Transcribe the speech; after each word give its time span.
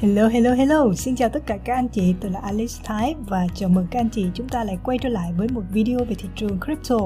Hello, 0.00 0.28
hello, 0.28 0.54
hello! 0.54 0.92
Xin 0.94 1.16
chào 1.16 1.28
tất 1.28 1.46
cả 1.46 1.56
các 1.56 1.74
anh 1.74 1.88
chị, 1.88 2.14
tôi 2.20 2.30
là 2.30 2.40
Alice 2.40 2.74
Thái 2.84 3.14
và 3.28 3.46
chào 3.54 3.68
mừng 3.68 3.86
các 3.90 4.00
anh 4.00 4.10
chị 4.10 4.26
chúng 4.34 4.48
ta 4.48 4.64
lại 4.64 4.78
quay 4.84 4.98
trở 4.98 5.08
lại 5.08 5.32
với 5.36 5.48
một 5.48 5.62
video 5.72 5.98
về 5.98 6.14
thị 6.18 6.28
trường 6.36 6.60
crypto. 6.60 6.96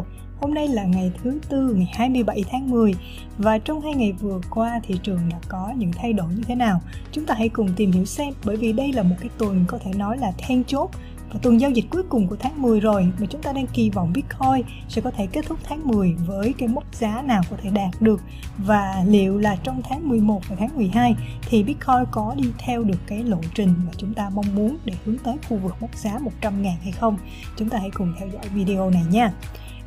Hôm 0.40 0.54
nay 0.54 0.68
là 0.68 0.84
ngày 0.84 1.12
thứ 1.22 1.38
tư, 1.48 1.74
ngày 1.76 1.90
27 1.94 2.44
tháng 2.50 2.70
10 2.70 2.94
và 3.38 3.58
trong 3.58 3.80
hai 3.80 3.94
ngày 3.94 4.12
vừa 4.12 4.40
qua 4.50 4.80
thị 4.86 4.94
trường 5.02 5.18
đã 5.30 5.38
có 5.48 5.72
những 5.76 5.92
thay 5.92 6.12
đổi 6.12 6.26
như 6.34 6.42
thế 6.46 6.54
nào? 6.54 6.80
Chúng 7.12 7.26
ta 7.26 7.34
hãy 7.34 7.48
cùng 7.48 7.68
tìm 7.76 7.92
hiểu 7.92 8.04
xem 8.04 8.34
bởi 8.44 8.56
vì 8.56 8.72
đây 8.72 8.92
là 8.92 9.02
một 9.02 9.16
cái 9.20 9.30
tuần 9.38 9.64
có 9.68 9.78
thể 9.78 9.90
nói 9.96 10.18
là 10.18 10.32
then 10.38 10.64
chốt 10.64 10.90
và 11.32 11.38
tuần 11.42 11.60
giao 11.60 11.70
dịch 11.70 11.84
cuối 11.90 12.02
cùng 12.08 12.26
của 12.26 12.36
tháng 12.36 12.62
10 12.62 12.80
rồi 12.80 13.08
mà 13.20 13.26
chúng 13.30 13.42
ta 13.42 13.52
đang 13.52 13.66
kỳ 13.66 13.90
vọng 13.90 14.12
Bitcoin 14.14 14.66
sẽ 14.88 15.00
có 15.00 15.10
thể 15.10 15.26
kết 15.32 15.46
thúc 15.46 15.58
tháng 15.64 15.88
10 15.88 16.14
với 16.26 16.54
cái 16.58 16.68
mốc 16.68 16.84
giá 16.94 17.22
nào 17.22 17.42
có 17.50 17.56
thể 17.62 17.70
đạt 17.70 17.90
được 18.00 18.20
và 18.58 19.04
liệu 19.06 19.38
là 19.38 19.56
trong 19.62 19.82
tháng 19.88 20.08
11 20.08 20.40
và 20.48 20.56
tháng 20.58 20.76
12 20.76 21.16
thì 21.48 21.62
Bitcoin 21.62 22.04
có 22.10 22.34
đi 22.36 22.48
theo 22.58 22.82
được 22.82 22.98
cái 23.06 23.24
lộ 23.24 23.38
trình 23.54 23.74
mà 23.86 23.92
chúng 23.96 24.14
ta 24.14 24.30
mong 24.34 24.54
muốn 24.54 24.76
để 24.84 24.94
hướng 25.04 25.18
tới 25.18 25.36
khu 25.48 25.56
vực 25.56 25.76
mốc 25.80 25.96
giá 25.96 26.18
100 26.18 26.62
ngàn 26.62 26.76
hay 26.82 26.92
không? 26.92 27.18
Chúng 27.56 27.68
ta 27.68 27.78
hãy 27.78 27.90
cùng 27.90 28.14
theo 28.18 28.28
dõi 28.28 28.48
video 28.54 28.90
này 28.90 29.04
nha. 29.10 29.32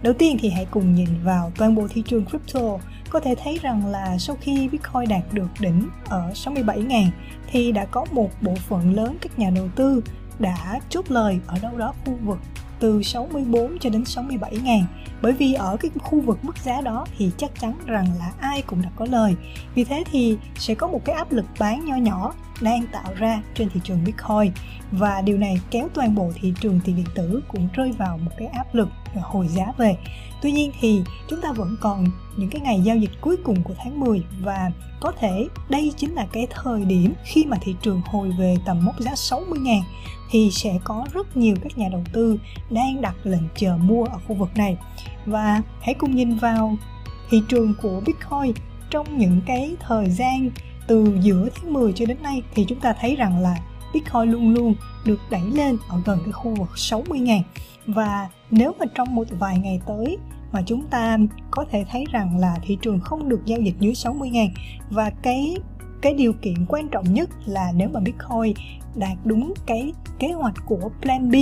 Đầu 0.02 0.14
tiên 0.14 0.38
thì 0.40 0.50
hãy 0.50 0.66
cùng 0.72 0.96
nhìn 0.96 1.10
vào 1.24 1.52
toàn 1.58 1.76
bộ 1.76 1.88
thị 1.88 2.04
trường 2.06 2.26
crypto. 2.26 2.78
Có 3.10 3.20
thể 3.20 3.36
thấy 3.44 3.60
rằng 3.62 3.86
là 3.86 4.18
sau 4.18 4.38
khi 4.42 4.68
Bitcoin 4.68 5.10
đạt 5.10 5.34
được 5.34 5.48
đỉnh 5.60 5.90
ở 6.06 6.32
67.000 6.34 7.08
thì 7.52 7.72
đã 7.72 7.86
có 7.86 8.06
một 8.12 8.30
bộ 8.42 8.56
phận 8.56 8.94
lớn 8.96 9.18
các 9.22 9.40
nhà 9.40 9.50
đầu 9.50 9.70
tư 9.76 10.02
đã 10.40 10.80
chốt 10.90 11.12
lời 11.12 11.40
ở 11.48 11.60
đâu 11.62 11.78
đó 11.78 11.94
khu 12.06 12.14
vực 12.26 12.40
từ 12.80 13.04
64 13.04 13.80
cho 13.80 13.90
đến 13.90 14.06
67 14.06 14.58
ngàn. 14.64 14.86
Bởi 15.22 15.34
vì 15.34 15.54
ở 15.54 15.78
cái 15.80 15.92
khu 16.00 16.22
vực 16.22 16.46
mức 16.46 16.58
giá 16.58 16.82
đó 16.82 17.06
thì 17.18 17.32
chắc 17.38 17.60
chắn 17.60 17.74
rằng 17.86 18.08
là 18.20 18.32
ai 18.40 18.62
cũng 18.62 18.82
đã 18.82 18.90
có 18.96 19.06
lời. 19.06 19.36
Vì 19.76 19.84
thế 19.84 20.04
thì 20.12 20.38
sẽ 20.56 20.76
có 20.76 20.88
một 20.88 21.06
cái 21.06 21.16
áp 21.16 21.32
lực 21.32 21.46
bán 21.60 21.86
nho 21.86 21.96
nhỏ 21.96 22.34
đang 22.62 22.86
tạo 22.92 23.14
ra 23.16 23.42
trên 23.56 23.70
thị 23.70 23.80
trường 23.84 24.04
Bitcoin. 24.04 24.52
Và 24.92 25.22
điều 25.22 25.38
này 25.38 25.60
kéo 25.72 25.88
toàn 25.94 26.16
bộ 26.16 26.32
thị 26.36 26.54
trường 26.60 26.80
tiền 26.86 26.96
điện 26.96 27.06
tử 27.16 27.42
cũng 27.48 27.68
rơi 27.74 27.92
vào 27.92 28.18
một 28.18 28.32
cái 28.38 28.48
áp 28.48 28.76
lực 28.76 28.90
hồi 29.22 29.48
giá 29.48 29.74
về. 29.78 29.96
Tuy 30.42 30.52
nhiên 30.52 30.72
thì 30.80 31.02
chúng 31.30 31.42
ta 31.42 31.52
vẫn 31.52 31.76
còn 31.82 32.06
những 32.38 32.50
cái 32.50 32.62
ngày 32.62 32.82
giao 32.84 32.98
dịch 32.98 33.12
cuối 33.22 33.38
cùng 33.44 33.64
của 33.64 33.74
tháng 33.84 34.00
10 34.00 34.24
và 34.42 34.72
có 35.00 35.12
thể 35.12 35.48
đây 35.70 35.94
chính 35.98 36.14
là 36.14 36.28
cái 36.32 36.48
thời 36.50 36.86
điểm 36.86 37.14
khi 37.24 37.46
mà 37.46 37.58
thị 37.62 37.76
trường 37.82 38.02
hồi 38.06 38.32
về 38.40 38.56
tầm 38.66 38.86
mốc 38.86 39.00
giá 39.00 39.16
60 39.16 39.60
ngàn 39.60 39.82
thì 40.32 40.50
sẽ 40.52 40.80
có 40.84 41.06
rất 41.14 41.38
nhiều 41.38 41.56
các 41.64 41.78
nhà 41.78 41.90
đầu 41.92 42.04
tư 42.14 42.38
đang 42.70 43.02
đặt 43.02 43.16
lệnh 43.24 43.44
chờ 43.56 43.78
mua 43.78 44.04
ở 44.04 44.20
khu 44.28 44.36
vực 44.36 44.50
này. 44.56 44.78
Và 45.26 45.62
hãy 45.82 45.94
cùng 45.94 46.16
nhìn 46.16 46.36
vào 46.36 46.76
thị 47.30 47.42
trường 47.48 47.74
của 47.82 48.02
Bitcoin 48.06 48.54
trong 48.90 49.18
những 49.18 49.42
cái 49.46 49.76
thời 49.80 50.10
gian 50.10 50.50
từ 50.88 51.18
giữa 51.22 51.50
tháng 51.56 51.74
10 51.74 51.94
cho 51.94 52.06
đến 52.06 52.18
nay, 52.24 52.42
thì 52.56 52.66
chúng 52.68 52.80
ta 52.80 52.94
thấy 53.00 53.16
rằng 53.16 53.40
là 53.40 53.56
Bitcoin 53.94 54.32
luôn 54.32 54.54
luôn 54.54 54.76
được 55.06 55.20
đẩy 55.30 55.42
lên 55.54 55.78
ở 55.90 56.02
gần 56.06 56.20
cái 56.26 56.32
khu 56.32 56.56
vực 56.56 56.70
60.000 56.76 57.42
và 57.88 58.30
nếu 58.52 58.74
mà 58.80 58.86
trong 58.96 59.16
một 59.16 59.28
vài 59.40 59.58
ngày 59.58 59.82
tới 59.88 60.18
mà 60.52 60.62
chúng 60.66 60.88
ta 60.88 61.18
có 61.52 61.66
thể 61.72 61.86
thấy 61.92 62.06
rằng 62.12 62.38
là 62.38 62.56
thị 62.64 62.78
trường 62.82 63.00
không 63.00 63.30
được 63.30 63.46
giao 63.46 63.60
dịch 63.60 63.76
dưới 63.80 63.94
60.000 63.94 64.50
và 64.90 65.10
cái 65.10 65.58
cái 66.02 66.14
điều 66.14 66.34
kiện 66.34 66.66
quan 66.68 66.88
trọng 66.88 67.14
nhất 67.14 67.30
là 67.46 67.72
nếu 67.76 67.90
mà 67.90 68.00
Bitcoin 68.00 68.54
đạt 68.96 69.18
đúng 69.24 69.54
cái 69.66 69.94
kế 70.20 70.32
hoạch 70.32 70.54
của 70.66 70.90
Plan 71.02 71.32
B 71.32 71.36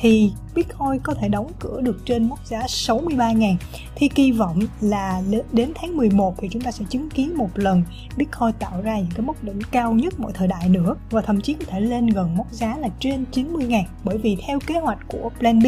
thì 0.00 0.32
Bitcoin 0.54 0.98
có 1.02 1.14
thể 1.14 1.28
đóng 1.28 1.52
cửa 1.58 1.80
được 1.80 2.02
trên 2.04 2.28
mốc 2.28 2.46
giá 2.46 2.60
63.000 2.60 3.56
thì 3.94 4.08
kỳ 4.08 4.32
vọng 4.32 4.60
là 4.80 5.22
đến 5.52 5.72
tháng 5.74 5.96
11 5.96 6.34
thì 6.38 6.48
chúng 6.50 6.62
ta 6.62 6.70
sẽ 6.70 6.84
chứng 6.88 7.10
kiến 7.10 7.36
một 7.36 7.50
lần 7.54 7.82
Bitcoin 8.16 8.52
tạo 8.58 8.80
ra 8.82 8.98
những 8.98 9.10
cái 9.14 9.26
mốc 9.26 9.44
đỉnh 9.44 9.60
cao 9.70 9.92
nhất 9.92 10.20
mọi 10.20 10.32
thời 10.34 10.48
đại 10.48 10.68
nữa 10.68 10.96
và 11.10 11.22
thậm 11.22 11.40
chí 11.40 11.54
có 11.54 11.64
thể 11.68 11.80
lên 11.80 12.06
gần 12.06 12.36
mốc 12.36 12.52
giá 12.52 12.76
là 12.76 12.88
trên 12.98 13.24
90.000 13.32 13.82
bởi 14.04 14.18
vì 14.18 14.36
theo 14.46 14.60
kế 14.66 14.78
hoạch 14.78 14.98
của 15.08 15.30
Plan 15.38 15.58
B 15.58 15.66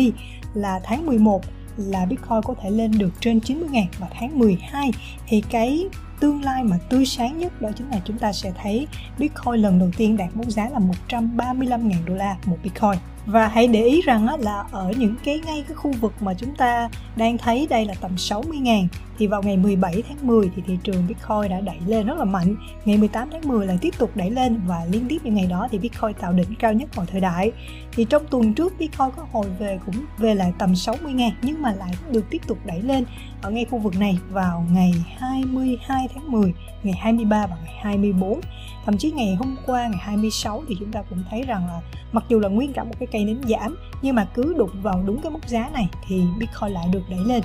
là 0.55 0.80
tháng 0.84 1.06
11 1.06 1.42
là 1.77 2.06
Bitcoin 2.06 2.42
có 2.44 2.55
thể 2.62 2.70
lên 2.70 2.92
được 2.98 3.11
trên 3.20 3.39
90.000 3.39 3.85
và 3.98 4.08
tháng 4.12 4.39
12 4.39 4.90
thì 5.27 5.42
cái 5.51 5.85
tương 6.20 6.45
lai 6.45 6.64
mà 6.64 6.79
tươi 6.89 7.06
sáng 7.06 7.39
nhất 7.39 7.62
đó 7.62 7.70
chính 7.77 7.90
là 7.90 8.01
chúng 8.05 8.18
ta 8.18 8.33
sẽ 8.33 8.52
thấy 8.62 8.86
Bitcoin 9.18 9.55
lần 9.55 9.79
đầu 9.79 9.90
tiên 9.96 10.17
đạt 10.17 10.36
mức 10.36 10.48
giá 10.48 10.68
là 10.68 10.80
135.000 11.08 11.92
đô 12.06 12.14
la 12.14 12.36
một 12.46 12.56
Bitcoin 12.62 12.98
và 13.27 13.48
hãy 13.48 13.66
để 13.66 13.84
ý 13.84 14.02
rằng 14.02 14.40
là 14.40 14.64
ở 14.70 14.92
những 14.96 15.14
cái 15.24 15.40
ngay 15.46 15.64
cái 15.68 15.74
khu 15.74 15.92
vực 16.00 16.12
mà 16.20 16.34
chúng 16.34 16.55
ta 16.56 16.88
đang 17.16 17.38
thấy 17.38 17.66
đây 17.70 17.84
là 17.84 17.94
tầm 18.00 18.18
60 18.18 18.58
ngàn, 18.58 18.88
thì 19.18 19.27
vào 19.27 19.42
ngày 19.42 19.56
17 19.56 20.02
tháng 20.08 20.27
10 20.27 20.50
thì 20.56 20.62
thị 20.66 20.78
trường 20.83 21.06
Bitcoin 21.08 21.50
đã 21.50 21.61
đẩy 21.61 21.78
lên 21.86 22.06
rất 22.06 22.18
là 22.18 22.24
mạnh. 22.24 22.56
Ngày 22.84 22.98
18 22.98 23.28
tháng 23.32 23.48
10 23.48 23.66
lại 23.66 23.78
tiếp 23.80 23.94
tục 23.98 24.11
đẩy 24.14 24.30
lên 24.30 24.61
và 24.66 24.84
liên 24.90 25.08
tiếp 25.08 25.18
những 25.24 25.34
ngày 25.34 25.46
đó 25.46 25.68
thì 25.70 25.78
Bitcoin 25.78 26.14
tạo 26.20 26.32
đỉnh 26.32 26.55
cao 26.58 26.72
nhất 26.72 26.88
mọi 26.96 27.06
thời 27.06 27.20
đại. 27.20 27.52
Thì 27.92 28.05
trong 28.05 28.27
tuần 28.30 28.55
trước 28.55 28.78
Bitcoin 28.78 29.08
có 29.16 29.27
hồi 29.32 29.46
về 29.58 29.78
cũng 29.86 30.05
về 30.18 30.34
lại 30.34 30.52
tầm 30.58 30.77
60 30.77 31.12
ngàn 31.12 31.30
nhưng 31.42 31.62
mà 31.62 31.72
lại 31.72 31.90
được 32.11 32.30
tiếp 32.30 32.42
tục 32.46 32.58
đẩy 32.64 32.82
lên 32.82 33.05
ở 33.42 33.51
ngay 33.51 33.67
khu 33.70 33.79
vực 33.79 33.98
này, 33.98 34.19
vào 34.30 34.67
ngày 34.73 34.92
22 35.19 36.08
tháng 36.14 36.30
10 36.30 36.55
ngày 36.83 36.95
23 37.01 37.47
và 37.47 37.57
ngày 37.64 37.75
24 37.83 38.41
thậm 38.85 38.98
chí 38.98 39.11
ngày 39.11 39.35
hôm 39.35 39.57
qua, 39.67 39.86
ngày 39.89 40.01
26 40.01 40.63
thì 40.69 40.77
chúng 40.80 40.92
ta 40.92 41.03
cũng 41.11 41.25
thấy 41.30 41.42
rằng 41.42 41.67
là 41.67 41.80
mặc 42.13 42.25
dù 42.29 42.39
là 42.39 42.48
nguyên 42.48 42.73
cả 42.73 42.85
một 42.85 42.95
cái 42.98 43.07
cây 43.13 43.25
nến 43.25 43.41
giảm, 43.48 43.77
nhưng 44.03 44.14
mà 44.14 44.25
cứ 44.35 44.55
đụng 44.58 44.83
vào 44.83 45.03
đúng 45.07 45.23
cái 45.23 45.33
mức 45.33 45.48
giá 45.48 45.70
này 45.73 45.89
thì 46.08 46.23
Bitcoin 46.39 46.73
lại 46.73 46.89
được 46.92 47.03
đẩy 47.11 47.20
lên 47.27 47.42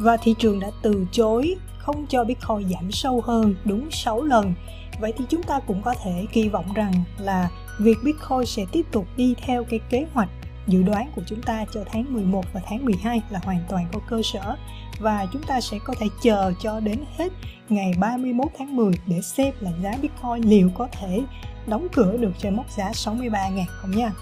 và 0.00 0.16
thị 0.16 0.34
trường 0.38 0.60
đã 0.60 0.70
từ 0.82 1.06
chối, 1.12 1.56
không 1.78 2.06
cho 2.08 2.24
Bitcoin 2.24 2.68
giảm 2.68 2.92
sâu 2.92 3.20
hơn 3.24 3.54
đúng 3.64 3.90
6 3.90 4.22
lần. 4.22 4.54
Vậy 5.00 5.12
thì 5.18 5.24
chúng 5.28 5.42
ta 5.42 5.60
cũng 5.66 5.82
có 5.82 5.94
thể 6.02 6.26
kỳ 6.32 6.48
vọng 6.48 6.72
rằng 6.74 6.92
là 7.18 7.48
việc 7.78 7.98
Bitcoin 8.04 8.46
sẽ 8.46 8.64
tiếp 8.72 8.86
tục 8.92 9.06
đi 9.16 9.34
theo 9.46 9.64
cái 9.64 9.80
kế 9.90 10.06
hoạch 10.14 10.28
dự 10.66 10.82
đoán 10.82 11.12
của 11.16 11.22
chúng 11.26 11.42
ta 11.42 11.64
cho 11.74 11.84
tháng 11.92 12.14
11 12.14 12.44
và 12.52 12.60
tháng 12.66 12.84
12 12.84 13.22
là 13.30 13.40
hoàn 13.44 13.60
toàn 13.68 13.86
có 13.92 14.00
cơ 14.08 14.22
sở 14.24 14.56
và 15.00 15.26
chúng 15.32 15.42
ta 15.42 15.60
sẽ 15.60 15.78
có 15.84 15.94
thể 15.98 16.06
chờ 16.22 16.52
cho 16.62 16.80
đến 16.80 17.04
hết 17.18 17.32
ngày 17.68 17.92
31 18.00 18.46
tháng 18.58 18.76
10 18.76 18.92
để 19.06 19.20
xem 19.20 19.54
là 19.60 19.70
giá 19.82 19.92
Bitcoin 20.02 20.50
liệu 20.50 20.70
có 20.74 20.88
thể 20.92 21.22
đóng 21.66 21.86
cửa 21.92 22.16
được 22.16 22.32
trên 22.38 22.56
mốc 22.56 22.70
giá 22.70 22.90
63.000 22.90 23.64
không 23.68 23.90
nha. 23.90 24.12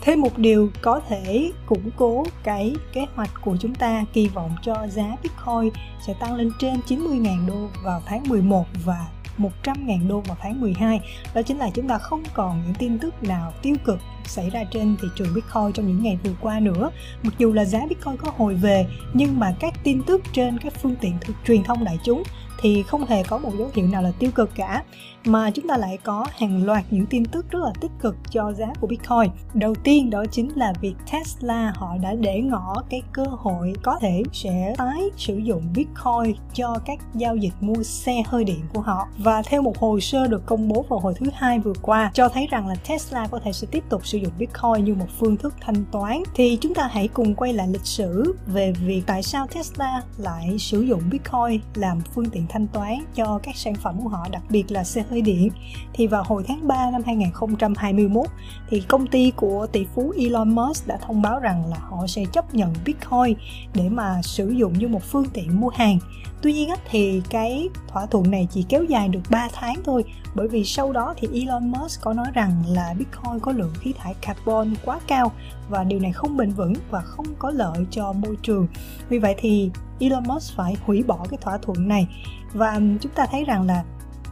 Thêm 0.00 0.20
một 0.20 0.38
điều 0.38 0.70
có 0.82 1.00
thể 1.08 1.52
củng 1.66 1.90
cố 1.96 2.24
cái 2.44 2.74
kế 2.92 3.06
hoạch 3.14 3.30
của 3.40 3.56
chúng 3.60 3.74
ta, 3.74 4.04
kỳ 4.12 4.28
vọng 4.28 4.56
cho 4.62 4.86
giá 4.88 5.16
Bitcoin 5.22 5.72
sẽ 6.06 6.14
tăng 6.20 6.34
lên 6.34 6.52
trên 6.58 6.74
90.000 6.88 7.46
đô 7.46 7.68
vào 7.84 8.02
tháng 8.06 8.22
11 8.28 8.66
và 8.84 9.06
100.000 9.38 10.08
đô 10.08 10.20
vào 10.20 10.36
tháng 10.40 10.60
12 10.60 11.00
đó 11.34 11.42
chính 11.42 11.58
là 11.58 11.70
chúng 11.74 11.88
ta 11.88 11.98
không 11.98 12.22
còn 12.34 12.62
những 12.64 12.74
tin 12.74 12.98
tức 12.98 13.22
nào 13.22 13.52
tiêu 13.62 13.76
cực 13.84 13.98
xảy 14.28 14.50
ra 14.50 14.64
trên 14.64 14.96
thị 15.02 15.08
trường 15.16 15.34
Bitcoin 15.34 15.72
trong 15.74 15.86
những 15.86 16.02
ngày 16.02 16.18
vừa 16.24 16.34
qua 16.40 16.60
nữa. 16.60 16.90
Mặc 17.22 17.34
dù 17.38 17.52
là 17.52 17.64
giá 17.64 17.80
Bitcoin 17.88 18.16
có 18.16 18.32
hồi 18.36 18.54
về, 18.54 18.86
nhưng 19.14 19.40
mà 19.40 19.54
các 19.60 19.84
tin 19.84 20.02
tức 20.02 20.22
trên 20.32 20.58
các 20.58 20.72
phương 20.82 20.96
tiện 21.00 21.14
truyền 21.46 21.64
thông 21.64 21.84
đại 21.84 21.98
chúng 22.04 22.22
thì 22.58 22.82
không 22.82 23.06
hề 23.06 23.22
có 23.22 23.38
một 23.38 23.52
dấu 23.58 23.70
hiệu 23.74 23.86
nào 23.86 24.02
là 24.02 24.12
tiêu 24.18 24.30
cực 24.34 24.50
cả 24.54 24.82
mà 25.26 25.50
chúng 25.50 25.68
ta 25.68 25.76
lại 25.76 25.98
có 26.04 26.26
hàng 26.38 26.64
loạt 26.64 26.84
những 26.90 27.06
tin 27.06 27.24
tức 27.24 27.50
rất 27.50 27.58
là 27.62 27.72
tích 27.80 27.90
cực 28.00 28.16
cho 28.30 28.52
giá 28.52 28.66
của 28.80 28.86
Bitcoin. 28.86 29.30
Đầu 29.54 29.74
tiên 29.74 30.10
đó 30.10 30.24
chính 30.30 30.50
là 30.56 30.72
việc 30.80 30.94
Tesla 31.12 31.72
họ 31.76 31.96
đã 32.02 32.14
để 32.14 32.40
ngỏ 32.40 32.74
cái 32.90 33.02
cơ 33.12 33.24
hội 33.24 33.72
có 33.82 33.98
thể 34.00 34.22
sẽ 34.32 34.74
tái 34.78 35.02
sử 35.16 35.36
dụng 35.36 35.62
Bitcoin 35.74 36.36
cho 36.54 36.78
các 36.86 36.98
giao 37.14 37.36
dịch 37.36 37.52
mua 37.60 37.82
xe 37.82 38.22
hơi 38.26 38.44
điện 38.44 38.60
của 38.74 38.80
họ. 38.80 39.08
Và 39.18 39.42
theo 39.42 39.62
một 39.62 39.78
hồ 39.78 40.00
sơ 40.00 40.26
được 40.26 40.46
công 40.46 40.68
bố 40.68 40.84
vào 40.88 41.00
hồi 41.00 41.14
thứ 41.16 41.26
hai 41.34 41.58
vừa 41.58 41.72
qua, 41.82 42.10
cho 42.14 42.28
thấy 42.28 42.46
rằng 42.50 42.68
là 42.68 42.74
Tesla 42.88 43.26
có 43.26 43.38
thể 43.38 43.52
sẽ 43.52 43.66
tiếp 43.70 43.84
tục 43.88 44.06
sử 44.06 44.18
dụng 44.18 44.32
Bitcoin 44.38 44.84
như 44.84 44.94
một 44.94 45.08
phương 45.18 45.36
thức 45.36 45.54
thanh 45.60 45.84
toán 45.92 46.22
thì 46.34 46.58
chúng 46.60 46.74
ta 46.74 46.88
hãy 46.92 47.08
cùng 47.08 47.34
quay 47.34 47.52
lại 47.52 47.68
lịch 47.68 47.86
sử 47.86 48.34
về 48.46 48.72
việc 48.72 49.02
tại 49.06 49.22
sao 49.22 49.46
Tesla 49.46 50.02
lại 50.18 50.56
sử 50.58 50.80
dụng 50.80 51.02
Bitcoin 51.10 51.60
làm 51.74 52.00
phương 52.14 52.30
tiện 52.30 52.43
thanh 52.48 52.66
toán 52.66 52.94
cho 53.14 53.40
các 53.42 53.56
sản 53.56 53.74
phẩm 53.74 54.00
của 54.02 54.08
họ, 54.08 54.26
đặc 54.30 54.42
biệt 54.50 54.72
là 54.72 54.84
xe 54.84 55.04
hơi 55.10 55.22
điện 55.22 55.50
thì 55.92 56.06
vào 56.06 56.24
hồi 56.26 56.44
tháng 56.48 56.68
3 56.68 56.90
năm 56.90 57.02
2021 57.06 58.26
thì 58.68 58.80
công 58.80 59.06
ty 59.06 59.32
của 59.36 59.66
tỷ 59.72 59.86
phú 59.94 60.12
Elon 60.18 60.54
Musk 60.54 60.86
đã 60.86 60.96
thông 60.96 61.22
báo 61.22 61.38
rằng 61.38 61.66
là 61.70 61.78
họ 61.78 62.06
sẽ 62.06 62.24
chấp 62.32 62.54
nhận 62.54 62.72
Bitcoin 62.84 63.36
để 63.74 63.88
mà 63.88 64.22
sử 64.22 64.50
dụng 64.50 64.72
như 64.72 64.88
một 64.88 65.02
phương 65.02 65.26
tiện 65.32 65.60
mua 65.60 65.68
hàng 65.68 65.98
Tuy 66.44 66.52
nhiên 66.52 66.70
thì 66.90 67.22
cái 67.30 67.68
thỏa 67.88 68.06
thuận 68.06 68.30
này 68.30 68.48
chỉ 68.50 68.64
kéo 68.68 68.84
dài 68.84 69.08
được 69.08 69.20
3 69.30 69.48
tháng 69.52 69.74
thôi, 69.84 70.04
bởi 70.34 70.48
vì 70.48 70.64
sau 70.64 70.92
đó 70.92 71.14
thì 71.16 71.28
Elon 71.40 71.70
Musk 71.70 72.00
có 72.00 72.12
nói 72.12 72.26
rằng 72.34 72.62
là 72.68 72.94
Bitcoin 72.98 73.40
có 73.40 73.52
lượng 73.52 73.72
khí 73.80 73.92
thải 73.98 74.14
carbon 74.14 74.74
quá 74.84 75.00
cao 75.06 75.32
và 75.68 75.84
điều 75.84 76.00
này 76.00 76.12
không 76.12 76.36
bền 76.36 76.50
vững 76.50 76.74
và 76.90 77.00
không 77.00 77.26
có 77.38 77.50
lợi 77.50 77.86
cho 77.90 78.12
môi 78.12 78.36
trường. 78.42 78.66
Vì 79.08 79.18
vậy 79.18 79.34
thì 79.38 79.70
Elon 80.04 80.22
Musk 80.26 80.56
phải 80.56 80.76
hủy 80.84 81.02
bỏ 81.02 81.26
cái 81.30 81.38
thỏa 81.42 81.58
thuận 81.58 81.88
này. 81.88 82.08
Và 82.52 82.80
chúng 83.00 83.12
ta 83.14 83.26
thấy 83.26 83.44
rằng 83.44 83.66
là 83.66 83.84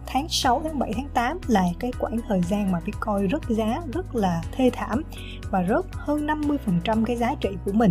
tháng 0.06 0.28
6, 0.28 0.60
tháng 0.64 0.78
7, 0.78 0.92
tháng 0.96 1.08
8 1.14 1.38
là 1.46 1.64
cái 1.78 1.92
khoảng 1.92 2.16
thời 2.28 2.42
gian 2.42 2.72
mà 2.72 2.80
Bitcoin 2.86 3.28
rất 3.28 3.42
giá 3.48 3.80
rất 3.92 4.14
là 4.14 4.42
thê 4.52 4.70
thảm 4.72 5.02
và 5.50 5.64
rớt 5.68 5.84
hơn 5.92 6.26
50% 6.26 7.04
cái 7.04 7.16
giá 7.16 7.34
trị 7.40 7.48
của 7.64 7.72
mình 7.72 7.90